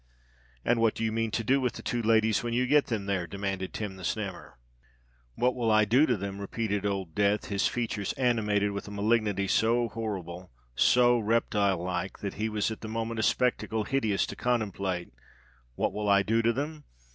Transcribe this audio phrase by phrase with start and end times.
[0.65, 3.05] "And what do you mean to do with the two ladies when you get them
[3.05, 4.53] there?" demanded Tim the Snammer.
[5.35, 9.47] "What will I do to them?" repeated Old Death, his features animated with a malignity
[9.47, 15.13] so horrible—so reptile like, that he was at the moment a spectacle hideous to contemplate:
[15.75, 16.83] "what will I do to them?